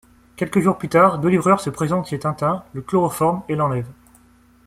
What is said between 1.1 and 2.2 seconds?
deux livreurs se présentent chez